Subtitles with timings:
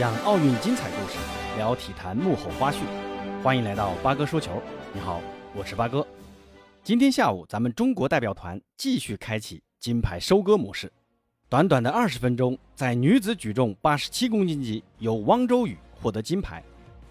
[0.00, 1.18] 讲奥运精彩故事，
[1.58, 2.76] 聊体坛幕后花絮。
[3.42, 4.50] 欢迎来到八哥说球。
[4.94, 5.20] 你好，
[5.54, 6.06] 我是八哥。
[6.82, 10.90] 今天下午，咱们中国代表团继续开启金牌收割模式。
[11.50, 16.64] 短短的二十分钟，在女子举重八十七公斤级，由汪周雨获得金牌。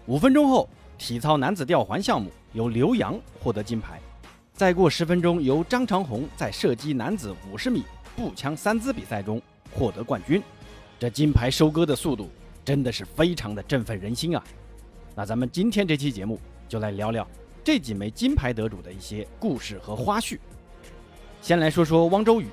[0.06, 4.00] 五分钟后，体操男子吊环项目由刘洋获得金牌。
[4.52, 7.84] 再过十分钟，由张长虹在射击男子五十米
[8.16, 9.40] 步枪三姿比赛中
[9.72, 10.42] 获得冠军。
[10.98, 12.28] 这金牌收割的速度。
[12.70, 14.40] 真的是非常的振奋人心啊！
[15.16, 16.38] 那咱们今天这期节目
[16.68, 17.26] 就来聊聊
[17.64, 20.38] 这几枚金牌得主的一些故事和花絮。
[21.42, 22.46] 先来说说汪周雨，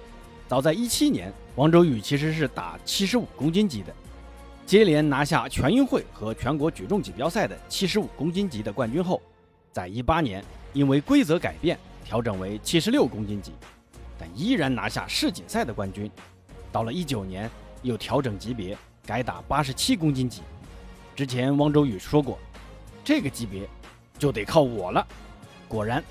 [0.47, 3.93] 早在一七年，汪周雨其实是打七十五公斤级的，
[4.65, 9.21] 接连拿下全运会和全国举重锦标赛的七十五公斤级的冠军后，
[9.71, 13.51] 在一八年因为规则改变调整为七十六公斤级，
[14.17, 16.09] 但依然拿下世锦赛的冠军。
[16.71, 17.47] 到了一九年
[17.83, 18.75] 又调整级别。
[19.07, 20.41] 改打八十七公斤级，
[21.15, 22.37] 之前汪周雨说过，
[23.05, 23.61] 这个级别
[24.19, 25.07] 就得靠我了。
[25.65, 26.03] 果然，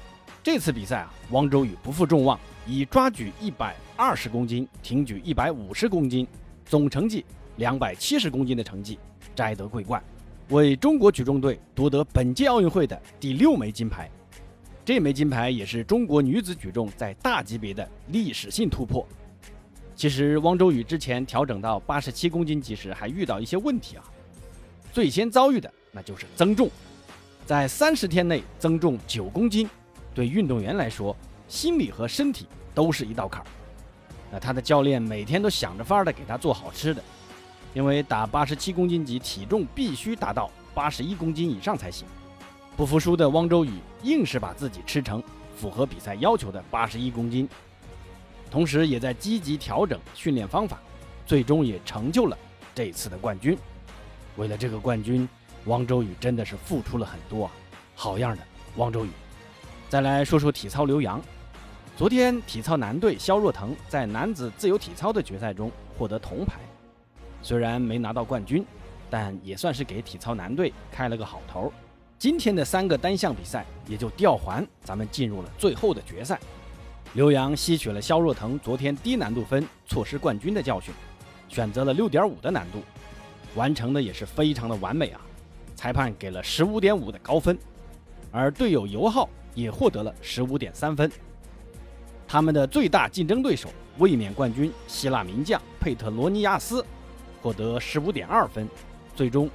[0.42, 6.27] 这次比赛啊，汪周雨不负众望，以抓举一百二十公斤、挺举一百五十公斤，
[6.64, 7.22] 总成绩
[7.56, 8.98] 两百七十公斤的成绩
[9.34, 10.03] 摘得桂冠，
[10.48, 14.10] 为中国举重队夺得本届奥运会的第六枚金牌。
[14.86, 19.06] 这枚金牌也是中国女子举重在大级别的历史性突破。
[19.97, 24.05] 其实汪周雨之前调整到八十七公斤级时，还遇到一些问题啊。
[24.92, 26.70] 最先遭遇的那就是增重，
[27.47, 29.66] 在三十天内增重九公斤，
[30.14, 31.16] 对运动员来说，
[31.48, 33.47] 心理和身体都是一道坎儿。
[34.30, 37.03] 那他的教练每天都想着法儿的给他做好吃的，
[37.72, 42.06] 因为打八十七公斤级体重必须达到八十一公斤以上才行。
[42.77, 43.72] 不服输的汪周雨
[44.03, 45.22] 硬是把自己吃成
[45.56, 47.48] 符合比赛要求的八十一公斤。
[48.50, 50.78] 同时，也在积极调整训练方法，
[51.27, 52.39] 最终也成就了
[52.75, 53.56] 这次的冠军。
[54.36, 55.28] 为了这个冠军，
[55.64, 57.53] 汪周雨真的是付出了很多啊！
[57.94, 58.43] 好样的，
[58.76, 59.10] 汪周雨！
[59.88, 61.21] 再来说说体操刘洋，
[61.97, 66.60] 昨天体操男队肖若腾在男子自由体操的决赛中获得铜牌，
[67.42, 68.65] 虽然没拿到冠军，
[69.09, 71.72] 但也算是给体操男队开了个好头。
[72.19, 76.38] 今天的三个单项比赛也就吊环，咱们进入了最后的决赛。
[77.15, 80.93] 刘洋吸取了肖若腾昨天低难度分错失冠军的教训，
[81.49, 82.83] 选择了六点五的难度，
[83.55, 85.21] 完成的也是非常的完美啊！
[85.75, 87.59] 裁判给了十五点五的高分，
[88.31, 91.11] 而队友尤浩也获得了十五点三分。
[92.28, 96.84] 他们的最大竞争对手卫冕冠军希腊名将佩特罗尼亚斯
[97.41, 98.69] 获得十五点二分。
[99.15, 99.49] 最终，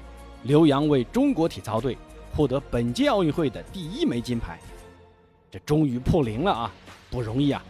[0.43, 1.97] 刘洋为中国体操队
[2.35, 4.59] 获得本届奥运会的第一枚金牌，
[5.51, 6.71] 这终于破零了啊！
[7.09, 7.61] 不容易啊，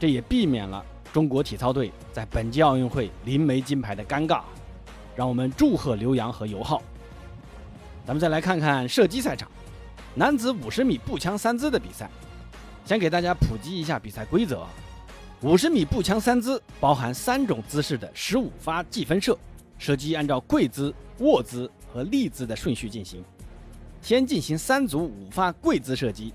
[0.00, 4.42] 这也避免了中国体操队在本届奥运会零枚金牌的尴尬。
[5.14, 6.82] 让我们祝贺刘洋和尤浩。
[8.04, 9.48] 咱们再来看看射击赛场，
[10.16, 12.10] 男子五十米步枪三姿的比赛。
[12.84, 14.66] 先给大家普及一下比赛规则：
[15.40, 19.38] 五十米步枪三姿包含三种姿势的十五发计分射，
[19.78, 23.24] 射击按照跪姿、卧姿和立姿的顺序进行。
[24.02, 26.34] 先进行三组五发跪姿射击。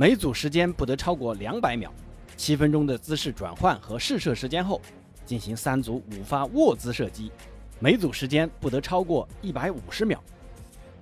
[0.00, 1.92] 每组时间不得超过两百秒，
[2.36, 4.80] 七分钟的姿势转换和试射时间后，
[5.26, 7.32] 进行三组五发卧姿射击，
[7.80, 10.22] 每组时间不得超过一百五十秒。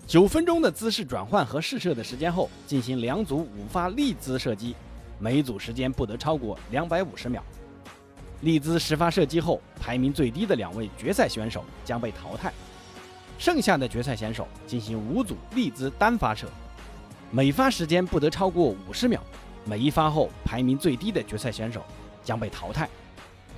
[0.06, 4.74] 九分钟的姿势转换和试射的时间后，进行两组五发立姿射击，
[5.18, 7.44] 每组时间不得超过两百五十秒。
[8.40, 12.50] 立姿十发射击后，排名最低的两位决赛选手将被淘汰，
[13.36, 16.48] 剩下的决赛选手进行五组立姿单发射。
[17.32, 19.20] 每发时间不得超过五十秒，
[19.64, 21.82] 每一发后排名最低的决赛选手
[22.22, 22.88] 将被淘汰，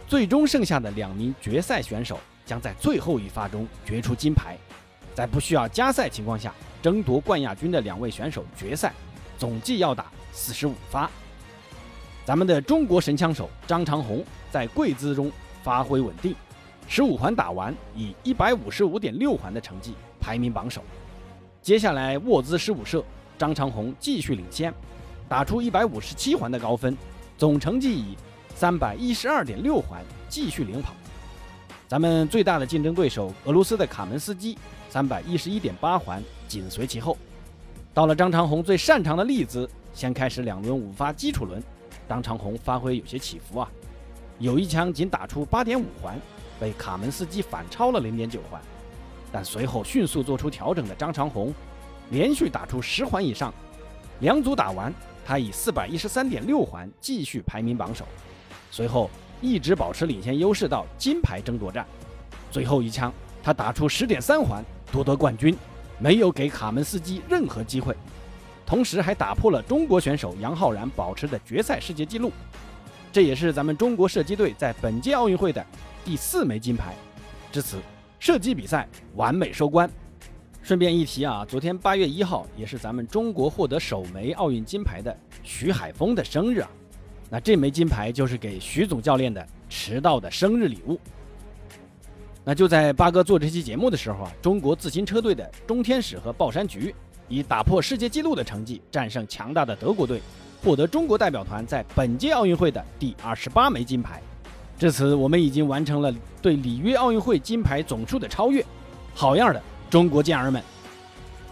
[0.06, 4.57] 最终剩下的两名决赛选手将在最后一发中决出金牌，
[5.15, 8.93] 在不需要加赛情况下争夺冠亚军的两位选手决赛，
[9.37, 11.09] 总计要打四十五发。
[12.25, 15.31] 咱们的中国神枪手张长虹在跪姿中
[15.63, 16.34] 发挥稳定，
[16.87, 20.83] 十五环打完以一百五十五点六环的成绩排名榜首。
[21.60, 23.04] 接下来卧姿十五射。
[23.39, 24.75] 张长虹继续领先，
[25.29, 26.97] 打出一百五十七环的高分，
[27.39, 28.17] 总成绩以
[28.55, 30.93] 三百一十二点六环继续领跑。
[31.87, 34.59] 咱们最大的竞争对手俄罗斯的卡门斯基
[34.91, 37.17] 三百一十一点八环紧随其后。
[37.95, 41.63] 到了张长虹最擅长的立姿，先开始两轮五发基础轮，
[42.09, 43.71] 张长虹发挥有些起伏啊，
[44.39, 46.21] 有一枪仅打出八点五环，
[46.59, 48.61] 被卡门斯基反超了零点九环，
[49.33, 51.55] 但随后迅速做出调整的张长虹。
[52.10, 53.53] 连续打出十环以上，
[54.21, 54.93] 两组打完，
[55.25, 58.05] 他以四百一十三点六环继续排名榜首。
[58.71, 59.10] 随后
[59.41, 61.87] 一直保持领先优势到金牌争夺战。
[62.51, 63.13] 最后一枪，
[63.43, 65.57] 他打出十点三环，夺得冠军，
[65.99, 67.95] 没有给卡门斯基任何机会，
[68.65, 72.33] 同时还打破了中国选手杨浩然保持的决赛世界纪录。
[73.13, 75.65] 这也是咱们中国射击队在本届奥运会的
[76.04, 76.95] 第四枚金牌。
[77.51, 77.78] 至此，
[78.19, 79.91] 射击比赛完美收官。
[80.63, 86.71] 顺便一提啊，昨天八月一号也是咱们中国获得首枚奥运金牌的徐海峰的生日啊。
[87.31, 90.99] 那这枚金牌就是给徐总教练的迟到的生日礼物。
[92.45, 96.95] 那就在八哥做这期节目的时候啊，中国自行车队的钟天使和鲍山菊
[97.28, 100.21] 以打破世界纪录的成绩战胜强大的德国队，
[100.63, 104.22] 获得中国代表团在本届奥运会的第二十八枚金牌。
[104.78, 108.65] 至此，我们已经完成了对里约奥运会金牌总数的超越。
[109.15, 110.63] 好样的，中国健儿们！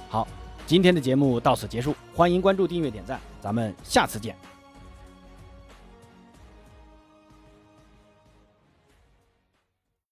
[0.09, 0.27] 好，
[0.67, 4.37] 今天的节目到此结束，欢迎关注、订阅、点赞，咱们下次见。